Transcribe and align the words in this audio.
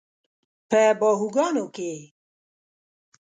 په 0.69 0.81
باهوګانو 0.99 1.65
کې 1.75 1.89
یې 1.95 2.03